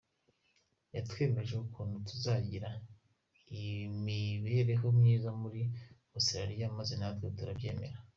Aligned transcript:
Yatwemeje 0.95 1.53
ukuntu 1.65 1.95
tuzagirira 2.07 2.69
imibereho 3.63 4.85
myiza 4.99 5.29
muri 5.41 5.61
Australiya 6.17 6.75
maze 6.77 6.93
natwe 6.97 7.27
turabyemera”. 7.37 7.97